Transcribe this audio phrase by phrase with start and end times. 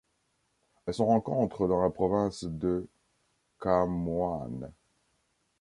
[0.87, 2.89] Elle se rencontre dans la province de
[3.59, 4.73] Khammouane.